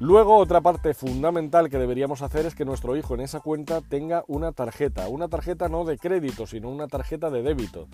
Luego, 0.00 0.36
otra 0.36 0.60
parte 0.60 0.94
fundamental 0.94 1.68
que 1.68 1.76
deberíamos 1.76 2.22
hacer 2.22 2.46
es 2.46 2.54
que 2.54 2.64
nuestro 2.64 2.96
hijo 2.96 3.14
en 3.14 3.20
esa 3.20 3.40
cuenta 3.40 3.80
tenga 3.80 4.22
una 4.28 4.52
tarjeta. 4.52 5.08
Una 5.08 5.26
tarjeta 5.26 5.68
no 5.68 5.84
de 5.84 5.98
crédito, 5.98 6.46
sino 6.46 6.70
una 6.70 6.86
tarjeta 6.86 7.30
de 7.30 7.42
débito. 7.42 7.88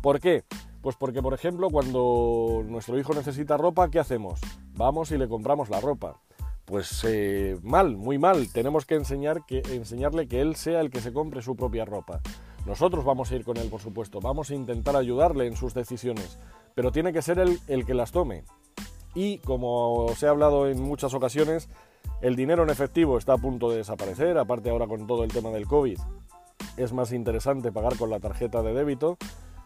¿Por 0.00 0.20
qué? 0.20 0.44
Pues 0.80 0.96
porque, 0.96 1.20
por 1.20 1.34
ejemplo, 1.34 1.68
cuando 1.68 2.62
nuestro 2.66 2.98
hijo 2.98 3.12
necesita 3.12 3.58
ropa, 3.58 3.90
¿qué 3.90 3.98
hacemos? 3.98 4.40
Vamos 4.72 5.10
y 5.10 5.18
le 5.18 5.28
compramos 5.28 5.68
la 5.68 5.82
ropa. 5.82 6.18
Pues 6.64 7.04
eh, 7.06 7.58
mal, 7.62 7.94
muy 7.94 8.16
mal. 8.16 8.50
Tenemos 8.50 8.86
que, 8.86 8.94
enseñar 8.94 9.44
que 9.44 9.58
enseñarle 9.70 10.28
que 10.28 10.40
él 10.40 10.56
sea 10.56 10.80
el 10.80 10.88
que 10.88 11.02
se 11.02 11.12
compre 11.12 11.42
su 11.42 11.56
propia 11.56 11.84
ropa. 11.84 12.20
Nosotros 12.64 13.04
vamos 13.04 13.30
a 13.32 13.36
ir 13.36 13.44
con 13.44 13.58
él, 13.58 13.68
por 13.68 13.80
supuesto. 13.80 14.20
Vamos 14.20 14.50
a 14.50 14.54
intentar 14.54 14.96
ayudarle 14.96 15.46
en 15.46 15.56
sus 15.56 15.74
decisiones. 15.74 16.38
Pero 16.74 16.90
tiene 16.90 17.12
que 17.12 17.20
ser 17.20 17.38
él 17.38 17.58
el 17.66 17.84
que 17.84 17.92
las 17.92 18.12
tome. 18.12 18.44
Y 19.14 19.38
como 19.38 20.04
os 20.04 20.22
he 20.22 20.28
hablado 20.28 20.68
en 20.68 20.80
muchas 20.80 21.14
ocasiones, 21.14 21.68
el 22.20 22.36
dinero 22.36 22.62
en 22.62 22.70
efectivo 22.70 23.18
está 23.18 23.34
a 23.34 23.38
punto 23.38 23.70
de 23.70 23.78
desaparecer. 23.78 24.38
Aparte 24.38 24.70
ahora 24.70 24.86
con 24.86 25.06
todo 25.06 25.24
el 25.24 25.32
tema 25.32 25.50
del 25.50 25.66
COVID, 25.66 25.98
es 26.76 26.92
más 26.92 27.12
interesante 27.12 27.72
pagar 27.72 27.96
con 27.96 28.10
la 28.10 28.20
tarjeta 28.20 28.62
de 28.62 28.72
débito. 28.72 29.16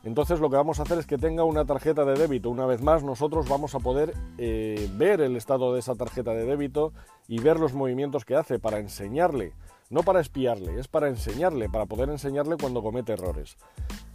Entonces 0.04 0.38
lo 0.38 0.50
que 0.50 0.56
vamos 0.56 0.78
a 0.78 0.82
hacer 0.82 0.98
es 0.98 1.06
que 1.06 1.16
tenga 1.16 1.44
una 1.44 1.64
tarjeta 1.64 2.04
de 2.04 2.14
débito. 2.14 2.50
Una 2.50 2.66
vez 2.66 2.82
más 2.82 3.02
nosotros 3.02 3.48
vamos 3.48 3.74
a 3.74 3.80
poder 3.80 4.14
eh, 4.36 4.88
ver 4.96 5.22
el 5.22 5.34
estado 5.34 5.72
de 5.72 5.80
esa 5.80 5.94
tarjeta 5.94 6.32
de 6.32 6.44
débito 6.44 6.92
y 7.26 7.40
ver 7.40 7.58
los 7.58 7.72
movimientos 7.72 8.26
que 8.26 8.36
hace 8.36 8.58
para 8.58 8.78
enseñarle, 8.78 9.54
no 9.88 10.02
para 10.02 10.20
espiarle, 10.20 10.78
es 10.78 10.88
para 10.88 11.08
enseñarle, 11.08 11.70
para 11.70 11.86
poder 11.86 12.10
enseñarle 12.10 12.56
cuando 12.60 12.82
comete 12.82 13.14
errores. 13.14 13.56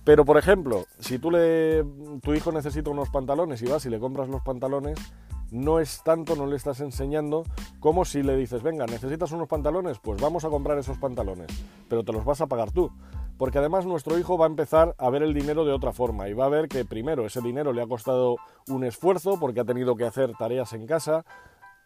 Pero 0.04 0.26
por 0.26 0.38
ejemplo, 0.38 0.86
si 1.00 1.20
tú 1.20 1.32
le, 1.32 1.84
tu 2.22 2.34
hijo 2.34 2.52
necesita 2.52 2.90
unos 2.90 3.10
pantalones 3.10 3.62
y 3.62 3.68
vas 3.68 3.86
y 3.86 3.90
le 3.90 4.00
compras 4.00 4.30
los 4.30 4.42
pantalones, 4.42 4.98
no 5.52 5.80
es 5.80 6.04
tanto, 6.04 6.36
no 6.36 6.46
le 6.46 6.56
estás 6.56 6.80
enseñando 6.80 7.44
como 7.80 8.06
si 8.06 8.24
le 8.24 8.36
dices, 8.36 8.62
venga, 8.62 8.86
necesitas 8.86 9.32
unos 9.32 9.48
pantalones, 9.48 10.00
pues 10.00 10.22
vamos 10.22 10.46
a 10.46 10.50
comprar 10.50 10.78
esos 10.78 10.98
pantalones, 10.98 11.48
pero 11.88 12.04
te 12.04 12.14
los 12.14 12.24
vas 12.24 12.42
a 12.42 12.48
pagar 12.48 12.72
tú 12.72 12.92
porque 13.40 13.58
además 13.58 13.86
nuestro 13.86 14.20
hijo 14.20 14.38
va 14.38 14.46
a 14.46 14.50
empezar 14.50 14.96
a 14.98 15.10
ver 15.10 15.24
el 15.24 15.34
dinero 15.34 15.64
de 15.64 15.72
otra 15.72 15.94
forma 15.94 16.28
y 16.28 16.34
va 16.34 16.46
a 16.46 16.50
ver 16.50 16.68
que 16.68 16.84
primero 16.84 17.26
ese 17.26 17.40
dinero 17.40 17.72
le 17.72 17.82
ha 17.82 17.88
costado 17.88 18.36
un 18.68 18.84
esfuerzo 18.84 19.40
porque 19.40 19.62
ha 19.62 19.66
tenido 19.66 19.96
que 19.96 20.04
hacer 20.04 20.34
tareas 20.38 20.74
en 20.74 20.86
casa, 20.86 21.24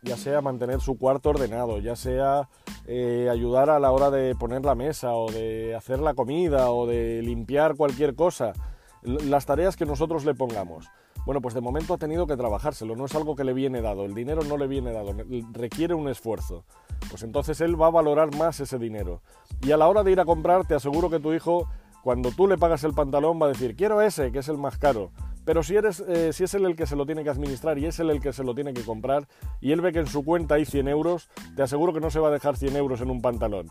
ya 0.03 0.17
sea 0.17 0.41
mantener 0.41 0.81
su 0.81 0.97
cuarto 0.97 1.29
ordenado, 1.29 1.79
ya 1.79 1.95
sea 1.95 2.49
eh, 2.85 3.29
ayudar 3.31 3.69
a 3.69 3.79
la 3.79 3.91
hora 3.91 4.11
de 4.11 4.35
poner 4.35 4.63
la 4.65 4.75
mesa 4.75 5.13
o 5.13 5.31
de 5.31 5.75
hacer 5.75 5.99
la 5.99 6.13
comida 6.13 6.69
o 6.71 6.85
de 6.85 7.21
limpiar 7.21 7.75
cualquier 7.75 8.13
cosa, 8.15 8.53
las 9.01 9.45
tareas 9.45 9.75
que 9.75 9.85
nosotros 9.85 10.25
le 10.25 10.35
pongamos. 10.35 10.87
Bueno, 11.25 11.39
pues 11.39 11.53
de 11.53 11.61
momento 11.61 11.93
ha 11.93 11.97
tenido 11.97 12.27
que 12.27 12.35
trabajárselo, 12.35 12.97
no 12.97 13.05
es 13.05 13.15
algo 13.15 13.35
que 13.35 13.45
le 13.45 13.53
viene 13.53 13.81
dado, 13.81 14.03
el 14.03 14.13
dinero 14.13 14.43
no 14.43 14.57
le 14.57 14.67
viene 14.67 14.91
dado, 14.91 15.15
requiere 15.53 15.93
un 15.93 16.09
esfuerzo. 16.09 16.65
pues 17.09 17.23
entonces 17.23 17.61
él 17.61 17.81
va 17.81 17.87
a 17.87 17.91
valorar 17.91 18.35
más 18.35 18.59
ese 18.59 18.77
dinero. 18.77 19.21
Y 19.61 19.71
a 19.71 19.77
la 19.77 19.87
hora 19.87 20.03
de 20.03 20.11
ir 20.11 20.19
a 20.19 20.25
comprar, 20.25 20.67
te 20.67 20.75
aseguro 20.75 21.09
que 21.09 21.19
tu 21.19 21.33
hijo, 21.33 21.69
cuando 22.03 22.31
tú 22.31 22.45
le 22.45 22.57
pagas 22.57 22.83
el 22.83 22.93
pantalón, 22.93 23.41
va 23.41 23.45
a 23.45 23.49
decir, 23.49 23.77
quiero 23.77 24.01
ese, 24.01 24.33
que 24.33 24.39
es 24.39 24.49
el 24.49 24.57
más 24.57 24.77
caro. 24.77 25.11
Pero 25.45 25.61
si, 25.61 25.75
eres, 25.75 25.99
eh, 26.07 26.31
si 26.31 26.45
es 26.45 26.53
él 26.53 26.65
el 26.65 26.75
que 26.75 26.85
se 26.85 26.95
lo 26.95 27.05
tiene 27.05 27.23
que 27.23 27.29
administrar 27.29 27.77
y 27.77 27.85
es 27.85 27.99
él 27.99 28.09
el 28.09 28.21
que 28.21 28.31
se 28.31 28.43
lo 28.43 28.55
tiene 28.55 28.73
que 28.73 28.83
comprar 28.83 29.27
y 29.59 29.71
él 29.71 29.81
ve 29.81 29.91
que 29.91 29.99
en 29.99 30.07
su 30.07 30.23
cuenta 30.23 30.55
hay 30.55 30.65
100 30.65 30.87
euros, 30.87 31.29
te 31.55 31.63
aseguro 31.63 31.93
que 31.93 31.99
no 31.99 32.09
se 32.09 32.19
va 32.19 32.29
a 32.29 32.31
dejar 32.31 32.55
100 32.55 32.75
euros 32.77 33.01
en 33.01 33.09
un 33.09 33.21
pantalón. 33.21 33.67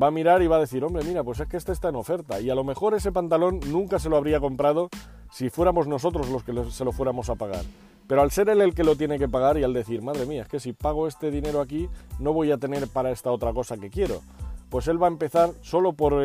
Va 0.00 0.08
a 0.08 0.10
mirar 0.10 0.42
y 0.42 0.46
va 0.46 0.56
a 0.56 0.60
decir, 0.60 0.84
hombre, 0.84 1.04
mira, 1.04 1.24
pues 1.24 1.40
es 1.40 1.48
que 1.48 1.56
este 1.56 1.72
está 1.72 1.88
en 1.88 1.96
oferta. 1.96 2.38
Y 2.40 2.50
a 2.50 2.54
lo 2.54 2.64
mejor 2.64 2.94
ese 2.94 3.12
pantalón 3.12 3.60
nunca 3.70 3.98
se 3.98 4.10
lo 4.10 4.18
habría 4.18 4.40
comprado 4.40 4.90
si 5.30 5.48
fuéramos 5.48 5.86
nosotros 5.86 6.28
los 6.28 6.44
que 6.44 6.52
se 6.70 6.84
lo 6.84 6.92
fuéramos 6.92 7.30
a 7.30 7.34
pagar. 7.34 7.64
Pero 8.06 8.20
al 8.20 8.30
ser 8.30 8.50
él 8.50 8.60
el 8.60 8.74
que 8.74 8.84
lo 8.84 8.96
tiene 8.96 9.18
que 9.18 9.28
pagar 9.28 9.56
y 9.56 9.64
al 9.64 9.72
decir, 9.72 10.02
madre 10.02 10.26
mía, 10.26 10.42
es 10.42 10.48
que 10.48 10.60
si 10.60 10.74
pago 10.74 11.08
este 11.08 11.30
dinero 11.30 11.60
aquí 11.62 11.88
no 12.20 12.34
voy 12.34 12.52
a 12.52 12.58
tener 12.58 12.88
para 12.88 13.10
esta 13.10 13.32
otra 13.32 13.52
cosa 13.54 13.78
que 13.78 13.88
quiero, 13.88 14.20
pues 14.68 14.86
él 14.86 15.02
va 15.02 15.06
a 15.06 15.10
empezar 15.10 15.52
solo 15.62 15.94
por, 15.94 16.22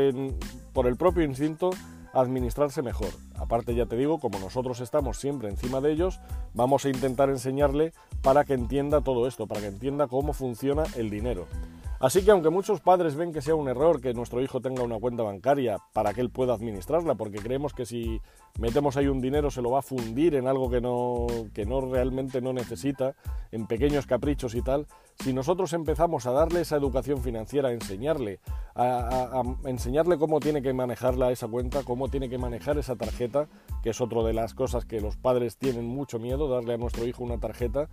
por 0.73 0.85
el 0.85 0.97
propio 0.97 1.23
instinto 1.23 1.71
a 2.13 2.19
administrarse 2.19 2.81
mejor. 2.81 3.09
Aparte 3.41 3.73
ya 3.73 3.87
te 3.87 3.97
digo, 3.97 4.19
como 4.19 4.37
nosotros 4.37 4.81
estamos 4.81 5.17
siempre 5.17 5.49
encima 5.49 5.81
de 5.81 5.91
ellos, 5.91 6.19
vamos 6.53 6.85
a 6.85 6.89
intentar 6.89 7.29
enseñarle 7.29 7.91
para 8.21 8.45
que 8.45 8.53
entienda 8.53 9.01
todo 9.01 9.27
esto, 9.27 9.47
para 9.47 9.61
que 9.61 9.67
entienda 9.67 10.07
cómo 10.07 10.31
funciona 10.31 10.83
el 10.95 11.09
dinero. 11.09 11.47
Así 12.01 12.25
que 12.25 12.31
aunque 12.31 12.49
muchos 12.49 12.81
padres 12.81 13.13
ven 13.15 13.31
que 13.31 13.43
sea 13.43 13.53
un 13.53 13.69
error 13.69 14.01
que 14.01 14.15
nuestro 14.15 14.41
hijo 14.41 14.59
tenga 14.59 14.81
una 14.81 14.99
cuenta 14.99 15.21
bancaria 15.21 15.77
para 15.93 16.15
que 16.15 16.21
él 16.21 16.31
pueda 16.31 16.55
administrarla, 16.55 17.13
porque 17.13 17.37
creemos 17.37 17.75
que 17.75 17.85
si 17.85 18.19
metemos 18.59 18.97
ahí 18.97 19.05
un 19.05 19.21
dinero 19.21 19.51
se 19.51 19.61
lo 19.61 19.69
va 19.69 19.79
a 19.79 19.83
fundir 19.83 20.33
en 20.33 20.47
algo 20.47 20.67
que 20.71 20.81
no, 20.81 21.27
que 21.53 21.63
no 21.67 21.79
realmente 21.79 22.41
no 22.41 22.53
necesita, 22.53 23.13
en 23.51 23.67
pequeños 23.67 24.07
caprichos 24.07 24.55
y 24.55 24.63
tal, 24.63 24.87
si 25.19 25.31
nosotros 25.31 25.73
empezamos 25.73 26.25
a 26.25 26.31
darle 26.31 26.61
esa 26.61 26.75
educación 26.75 27.21
financiera, 27.21 27.69
a 27.69 27.73
enseñarle, 27.73 28.39
a, 28.73 29.43
enseñarle 29.65 30.17
cómo 30.17 30.39
tiene 30.39 30.63
que 30.63 30.73
manejarla 30.73 31.31
esa 31.31 31.47
cuenta, 31.49 31.83
cómo 31.83 32.09
tiene 32.09 32.29
que 32.29 32.39
manejar 32.39 32.79
esa 32.79 32.95
tarjeta, 32.95 33.47
que 33.83 33.91
es 33.91 34.01
otra 34.01 34.23
de 34.23 34.33
las 34.33 34.55
cosas 34.55 34.85
que 34.85 35.01
los 35.01 35.17
padres 35.17 35.57
tienen 35.57 35.85
mucho 35.85 36.17
miedo, 36.17 36.49
darle 36.49 36.73
a 36.73 36.77
nuestro 36.77 37.05
hijo 37.05 37.23
una 37.23 37.39
tarjeta, 37.39 37.89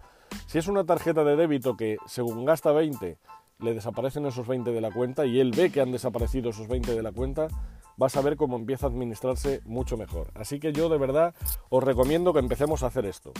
si 0.46 0.56
es 0.56 0.66
una 0.66 0.84
tarjeta 0.84 1.24
de 1.24 1.36
débito 1.36 1.76
que 1.76 1.98
según 2.06 2.46
gasta 2.46 2.72
20, 2.72 3.18
le 3.60 3.74
desaparecen 3.74 4.24
esos 4.26 4.46
20 4.46 4.70
de 4.70 4.80
la 4.80 4.90
cuenta 4.90 5.26
y 5.26 5.40
él 5.40 5.52
ve 5.56 5.70
que 5.70 5.80
han 5.80 5.90
desaparecido 5.90 6.50
esos 6.50 6.68
20 6.68 6.94
de 6.94 7.02
la 7.02 7.12
cuenta, 7.12 7.48
vas 7.96 8.16
a 8.16 8.22
ver 8.22 8.36
cómo 8.36 8.56
empieza 8.56 8.86
a 8.86 8.90
administrarse 8.90 9.60
mucho 9.64 9.96
mejor. 9.96 10.28
Así 10.34 10.60
que 10.60 10.72
yo 10.72 10.88
de 10.88 10.98
verdad 10.98 11.34
os 11.68 11.82
recomiendo 11.82 12.32
que 12.32 12.38
empecemos 12.38 12.82
a 12.82 12.86
hacer 12.86 13.04
esto. 13.04 13.32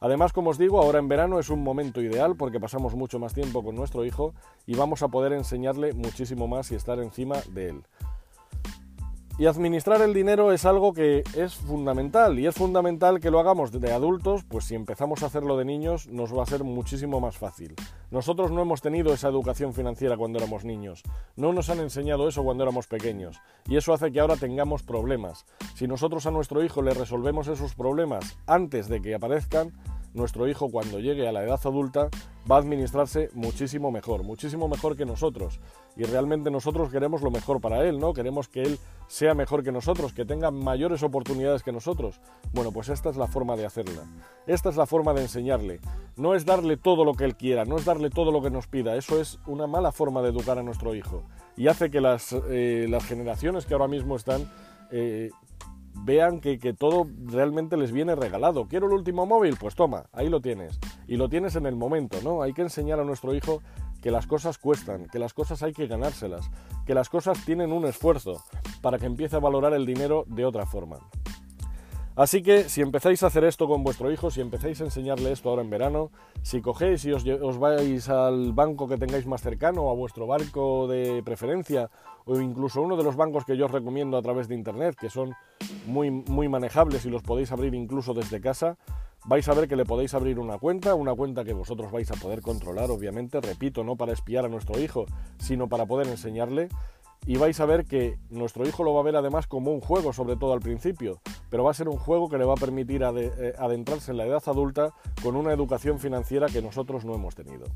Además, 0.00 0.32
como 0.32 0.50
os 0.50 0.58
digo, 0.58 0.80
ahora 0.80 1.00
en 1.00 1.08
verano 1.08 1.40
es 1.40 1.50
un 1.50 1.62
momento 1.62 2.00
ideal 2.00 2.36
porque 2.36 2.60
pasamos 2.60 2.94
mucho 2.94 3.18
más 3.18 3.34
tiempo 3.34 3.64
con 3.64 3.74
nuestro 3.74 4.04
hijo 4.04 4.34
y 4.66 4.76
vamos 4.76 5.02
a 5.02 5.08
poder 5.08 5.32
enseñarle 5.32 5.92
muchísimo 5.92 6.46
más 6.46 6.70
y 6.70 6.76
estar 6.76 7.00
encima 7.00 7.36
de 7.50 7.70
él. 7.70 7.82
Y 9.36 9.46
administrar 9.46 10.00
el 10.00 10.14
dinero 10.14 10.52
es 10.52 10.64
algo 10.64 10.92
que 10.92 11.24
es 11.36 11.56
fundamental 11.56 12.38
y 12.38 12.46
es 12.46 12.54
fundamental 12.54 13.18
que 13.18 13.32
lo 13.32 13.40
hagamos 13.40 13.72
de 13.72 13.92
adultos, 13.92 14.44
pues 14.44 14.66
si 14.66 14.76
empezamos 14.76 15.22
a 15.22 15.26
hacerlo 15.26 15.56
de 15.56 15.64
niños 15.64 16.06
nos 16.06 16.32
va 16.32 16.44
a 16.44 16.46
ser 16.46 16.62
muchísimo 16.62 17.18
más 17.18 17.36
fácil. 17.36 17.74
Nosotros 18.12 18.52
no 18.52 18.62
hemos 18.62 18.80
tenido 18.80 19.12
esa 19.12 19.28
educación 19.28 19.74
financiera 19.74 20.16
cuando 20.16 20.38
éramos 20.38 20.64
niños, 20.64 21.02
no 21.34 21.52
nos 21.52 21.68
han 21.68 21.80
enseñado 21.80 22.28
eso 22.28 22.44
cuando 22.44 22.62
éramos 22.62 22.86
pequeños 22.86 23.40
y 23.66 23.76
eso 23.76 23.92
hace 23.92 24.12
que 24.12 24.20
ahora 24.20 24.36
tengamos 24.36 24.84
problemas. 24.84 25.46
Si 25.74 25.88
nosotros 25.88 26.26
a 26.26 26.30
nuestro 26.30 26.62
hijo 26.62 26.80
le 26.80 26.94
resolvemos 26.94 27.48
esos 27.48 27.74
problemas 27.74 28.38
antes 28.46 28.88
de 28.88 29.02
que 29.02 29.16
aparezcan, 29.16 29.72
nuestro 30.14 30.48
hijo 30.48 30.70
cuando 30.70 31.00
llegue 31.00 31.28
a 31.28 31.32
la 31.32 31.42
edad 31.42 31.60
adulta 31.64 32.08
va 32.50 32.56
a 32.56 32.58
administrarse 32.60 33.30
muchísimo 33.34 33.90
mejor, 33.90 34.22
muchísimo 34.22 34.68
mejor 34.68 34.96
que 34.96 35.04
nosotros. 35.04 35.60
Y 35.96 36.04
realmente 36.04 36.50
nosotros 36.50 36.90
queremos 36.90 37.22
lo 37.22 37.30
mejor 37.30 37.60
para 37.60 37.86
él, 37.86 37.98
¿no? 37.98 38.12
Queremos 38.14 38.48
que 38.48 38.62
él 38.62 38.78
sea 39.06 39.34
mejor 39.34 39.62
que 39.62 39.72
nosotros, 39.72 40.12
que 40.12 40.24
tenga 40.24 40.50
mayores 40.50 41.02
oportunidades 41.02 41.62
que 41.62 41.72
nosotros. 41.72 42.20
Bueno, 42.52 42.72
pues 42.72 42.88
esta 42.88 43.10
es 43.10 43.16
la 43.16 43.26
forma 43.26 43.56
de 43.56 43.66
hacerla. 43.66 44.02
Esta 44.46 44.70
es 44.70 44.76
la 44.76 44.86
forma 44.86 45.12
de 45.12 45.22
enseñarle. 45.22 45.80
No 46.16 46.34
es 46.34 46.44
darle 46.44 46.76
todo 46.76 47.04
lo 47.04 47.14
que 47.14 47.24
él 47.24 47.36
quiera, 47.36 47.64
no 47.64 47.76
es 47.76 47.84
darle 47.84 48.10
todo 48.10 48.32
lo 48.32 48.42
que 48.42 48.50
nos 48.50 48.66
pida. 48.66 48.96
Eso 48.96 49.20
es 49.20 49.38
una 49.46 49.66
mala 49.66 49.92
forma 49.92 50.22
de 50.22 50.30
educar 50.30 50.58
a 50.58 50.62
nuestro 50.62 50.94
hijo. 50.94 51.22
Y 51.56 51.68
hace 51.68 51.90
que 51.90 52.00
las, 52.00 52.34
eh, 52.50 52.86
las 52.88 53.04
generaciones 53.04 53.66
que 53.66 53.74
ahora 53.74 53.88
mismo 53.88 54.16
están 54.16 54.50
eh, 54.90 55.30
vean 56.04 56.40
que, 56.40 56.58
todo 56.74 57.06
realmente 57.24 57.76
les 57.76 57.90
viene 57.90 58.14
regalado. 58.14 58.68
¿Quiero 58.68 58.86
el 58.86 58.92
último 58.92 59.26
móvil? 59.26 59.56
Pues 59.58 59.74
toma, 59.74 60.04
ahí 60.12 60.28
lo 60.28 60.40
tienes. 60.40 60.78
Y 61.08 61.16
lo 61.16 61.28
tienes 61.28 61.56
en 61.56 61.66
el 61.66 61.76
momento, 61.76 62.18
¿no? 62.22 62.42
Hay 62.42 62.52
que 62.52 62.62
enseñar 62.62 63.00
a 63.00 63.04
nuestro 63.04 63.34
hijo 63.34 63.62
que 64.02 64.10
las 64.10 64.26
cosas 64.26 64.58
cuestan, 64.58 65.06
que 65.06 65.18
las 65.18 65.32
cosas 65.32 65.62
hay 65.62 65.72
que 65.72 65.86
ganárselas, 65.86 66.50
que 66.86 66.94
las 66.94 67.08
cosas 67.08 67.42
tienen 67.46 67.72
un 67.72 67.86
esfuerzo 67.86 68.44
para 68.82 68.98
que 68.98 69.06
empiece 69.06 69.36
a 69.36 69.40
valorar 69.40 69.72
el 69.72 69.86
dinero 69.86 70.24
de 70.28 70.44
otra 70.44 70.66
forma. 70.66 70.98
Así 72.16 72.44
que 72.44 72.68
si 72.68 72.80
empezáis 72.80 73.24
a 73.24 73.26
hacer 73.26 73.42
esto 73.42 73.66
con 73.66 73.82
vuestro 73.82 74.12
hijo, 74.12 74.30
si 74.30 74.40
empezáis 74.40 74.80
a 74.80 74.84
enseñarle 74.84 75.32
esto 75.32 75.48
ahora 75.48 75.62
en 75.62 75.70
verano, 75.70 76.12
si 76.42 76.60
cogéis 76.60 77.04
y 77.04 77.12
os, 77.12 77.58
vais 77.58 78.08
al 78.08 78.52
banco 78.52 78.86
que 78.86 78.96
tengáis 78.96 79.26
más 79.26 79.42
cercano, 79.42 79.90
a 79.90 79.94
vuestro 79.94 80.28
banco 80.28 80.86
de 80.86 81.22
preferencia, 81.24 81.90
o 82.24 82.38
incluso 82.38 82.82
uno 82.82 82.96
de 82.96 83.02
los 83.02 83.16
bancos 83.16 83.44
que 83.44 83.56
yo 83.56 83.64
os 83.64 83.72
recomiendo 83.72 84.16
a 84.16 84.22
través 84.22 84.46
de 84.46 84.54
internet, 84.54 84.94
que 84.98 85.10
son 85.10 85.34
muy, 85.86 86.12
muy 86.12 86.48
manejables 86.48 87.04
y 87.04 87.10
los 87.10 87.22
podéis 87.24 87.50
abrir 87.50 87.74
incluso 87.74 88.14
desde 88.14 88.40
casa, 88.40 88.76
vais 89.24 89.48
a 89.48 89.54
ver 89.54 89.66
que 89.66 89.74
le 89.74 89.84
podéis 89.84 90.14
abrir 90.14 90.38
una 90.38 90.58
cuenta, 90.58 90.94
una 90.94 91.14
cuenta 91.14 91.44
que 91.44 91.52
vosotros 91.52 91.90
vais 91.90 92.12
a 92.12 92.14
poder 92.14 92.42
controlar, 92.42 92.92
obviamente, 92.92 93.40
repito, 93.40 93.82
no 93.82 93.96
para 93.96 94.12
espiar 94.12 94.44
a 94.44 94.48
nuestro 94.48 94.78
hijo, 94.78 95.06
sino 95.38 95.68
para 95.68 95.84
poder 95.84 96.06
enseñarle 96.06 96.68
y 97.26 97.36
vais 97.36 97.58
a 97.60 97.66
ver 97.66 97.86
que 97.86 98.18
nuestro 98.30 98.66
hijo 98.66 98.84
lo 98.84 98.92
va 98.94 99.00
a 99.00 99.04
ver 99.04 99.16
además 99.16 99.46
como 99.46 99.72
un 99.72 99.80
juego, 99.80 100.12
sobre 100.12 100.36
todo 100.36 100.52
al 100.52 100.60
principio, 100.60 101.20
pero 101.50 101.64
va 101.64 101.70
a 101.70 101.74
ser 101.74 101.88
un 101.88 101.96
juego 101.96 102.28
que 102.28 102.38
le 102.38 102.44
va 102.44 102.54
a 102.54 102.56
permitir 102.56 103.02
eh, 103.02 103.54
adentrarse 103.58 104.10
en 104.10 104.18
la 104.18 104.26
edad 104.26 104.42
adulta 104.46 104.92
con 105.22 105.36
una 105.36 105.52
educación 105.52 105.98
financiera 105.98 106.48
que 106.48 106.62
nosotros 106.62 107.04
no 107.04 107.14
hemos 107.14 107.34
tenido. 107.34 107.66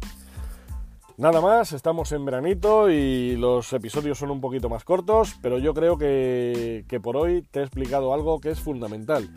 Nada 1.17 1.41
más, 1.41 1.73
estamos 1.73 2.13
en 2.13 2.25
veranito 2.25 2.89
y 2.91 3.35
los 3.35 3.73
episodios 3.73 4.19
son 4.19 4.31
un 4.31 4.41
poquito 4.41 4.69
más 4.69 4.85
cortos, 4.85 5.35
pero 5.43 5.59
yo 5.59 5.75
creo 5.75 5.99
que, 5.99 7.01
por 7.03 7.17
hoy 7.17 7.43
te 7.43 7.59
he 7.59 7.63
explicado 7.65 8.15
algo 8.15 8.41
que 8.41 8.51
es 8.51 8.61
fundamental. 8.61 9.29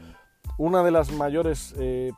Una 0.60 0.84
de 0.84 0.92
las 0.92 1.12
mayores 1.12 1.74
eh, 1.80 2.12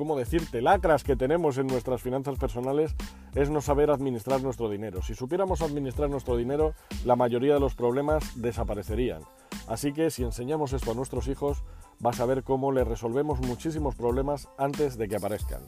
¿cómo 0.00 0.16
decirte?, 0.16 0.62
lacras 0.62 1.04
que 1.04 1.14
tenemos 1.14 1.58
en 1.58 1.66
nuestras 1.66 2.00
finanzas 2.00 2.38
personales 2.38 2.96
es 3.34 3.50
no 3.50 3.60
saber 3.60 3.90
administrar 3.90 4.40
nuestro 4.40 4.70
dinero. 4.70 5.02
Si 5.02 5.14
supiéramos 5.14 5.60
administrar 5.60 6.08
nuestro 6.08 6.38
dinero, 6.38 6.72
la 7.04 7.16
mayoría 7.16 7.52
de 7.52 7.60
los 7.60 7.74
problemas 7.74 8.40
desaparecerían. 8.40 9.20
Así 9.68 9.92
que 9.92 10.10
si 10.10 10.22
enseñamos 10.22 10.72
esto 10.72 10.92
a 10.92 10.94
nuestros 10.94 11.28
hijos, 11.28 11.64
vas 11.98 12.18
a 12.18 12.24
ver 12.24 12.44
cómo 12.44 12.72
le 12.72 12.82
resolvemos 12.82 13.40
muchísimos 13.40 13.94
problemas 13.94 14.48
antes 14.56 14.96
de 14.96 15.06
que 15.06 15.16
aparezcan. 15.16 15.60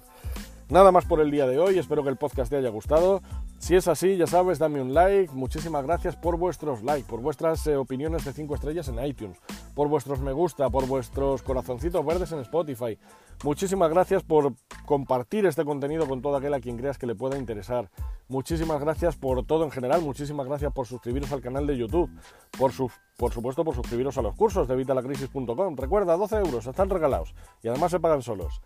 Nada 0.70 0.92
más 0.92 1.04
por 1.04 1.20
el 1.20 1.30
día 1.30 1.46
de 1.46 1.58
hoy, 1.58 1.78
espero 1.78 2.02
que 2.02 2.08
el 2.08 2.16
podcast 2.16 2.48
te 2.48 2.56
haya 2.56 2.70
gustado. 2.70 3.20
Si 3.62 3.76
es 3.76 3.86
así, 3.86 4.16
ya 4.16 4.26
sabes, 4.26 4.58
dame 4.58 4.82
un 4.82 4.92
like. 4.92 5.32
Muchísimas 5.32 5.84
gracias 5.84 6.16
por 6.16 6.36
vuestros 6.36 6.82
likes, 6.82 7.08
por 7.08 7.20
vuestras 7.20 7.64
eh, 7.68 7.76
opiniones 7.76 8.24
de 8.24 8.32
5 8.32 8.56
estrellas 8.56 8.88
en 8.88 8.98
iTunes, 9.06 9.38
por 9.76 9.86
vuestros 9.86 10.18
me 10.18 10.32
gusta, 10.32 10.68
por 10.68 10.88
vuestros 10.88 11.42
corazoncitos 11.42 12.04
verdes 12.04 12.32
en 12.32 12.40
Spotify. 12.40 12.98
Muchísimas 13.44 13.88
gracias 13.88 14.24
por 14.24 14.54
compartir 14.84 15.46
este 15.46 15.64
contenido 15.64 16.08
con 16.08 16.20
todo 16.20 16.34
aquel 16.34 16.54
a 16.54 16.60
quien 16.60 16.76
creas 16.76 16.98
que 16.98 17.06
le 17.06 17.14
pueda 17.14 17.38
interesar. 17.38 17.88
Muchísimas 18.26 18.80
gracias 18.80 19.14
por 19.14 19.46
todo 19.46 19.62
en 19.62 19.70
general, 19.70 20.02
muchísimas 20.02 20.48
gracias 20.48 20.72
por 20.72 20.88
suscribiros 20.88 21.30
al 21.30 21.40
canal 21.40 21.64
de 21.64 21.76
YouTube, 21.76 22.10
por, 22.58 22.72
supuesto 22.72 23.64
por 23.64 23.76
suscribiros 23.76 24.18
a 24.18 24.22
los 24.22 24.34
cursos 24.34 24.66
de 24.66 24.74
vitalacrisis.com. 24.74 25.76
Recuerda, 25.76 26.16
12 26.16 26.36
euros, 26.36 26.66
están 26.66 26.90
regalados 26.90 27.32
y 27.62 27.68
además 27.68 27.92
se 27.92 28.00
pagan 28.00 28.22
solos. 28.22 28.60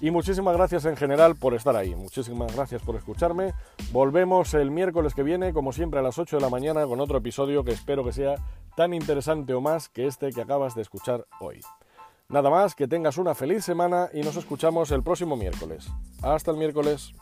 Y 0.00 0.10
muchísimas 0.10 0.56
gracias 0.56 0.84
en 0.86 0.96
general 0.96 1.36
por 1.36 1.54
estar 1.54 1.76
ahí. 1.76 1.94
Muchísimas 1.94 2.54
gracias 2.54 2.82
por 2.82 2.96
escucharme. 2.96 3.54
Volvemos 3.92 4.33
el 4.54 4.72
miércoles 4.72 5.14
que 5.14 5.22
viene, 5.22 5.52
como 5.52 5.72
siempre, 5.72 6.00
a 6.00 6.02
las 6.02 6.18
8 6.18 6.36
de 6.36 6.42
la 6.42 6.48
mañana 6.48 6.84
con 6.86 7.00
otro 7.00 7.18
episodio 7.18 7.62
que 7.62 7.70
espero 7.70 8.04
que 8.04 8.12
sea 8.12 8.34
tan 8.76 8.92
interesante 8.92 9.54
o 9.54 9.60
más 9.60 9.88
que 9.88 10.06
este 10.08 10.30
que 10.32 10.40
acabas 10.40 10.74
de 10.74 10.82
escuchar 10.82 11.24
hoy. 11.40 11.60
Nada 12.28 12.50
más, 12.50 12.74
que 12.74 12.88
tengas 12.88 13.16
una 13.16 13.34
feliz 13.34 13.64
semana 13.64 14.08
y 14.12 14.22
nos 14.22 14.34
escuchamos 14.36 14.90
el 14.90 15.04
próximo 15.04 15.36
miércoles. 15.36 15.86
Hasta 16.20 16.50
el 16.50 16.56
miércoles. 16.56 17.14